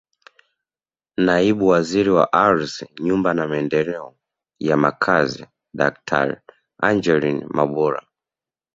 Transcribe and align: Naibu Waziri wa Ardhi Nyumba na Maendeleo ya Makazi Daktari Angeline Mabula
Naibu 1.25 1.65
Waziri 1.67 2.09
wa 2.09 2.33
Ardhi 2.33 2.85
Nyumba 2.99 3.33
na 3.33 3.47
Maendeleo 3.47 4.15
ya 4.59 4.77
Makazi 4.77 5.45
Daktari 5.73 6.35
Angeline 6.81 7.45
Mabula 7.49 8.03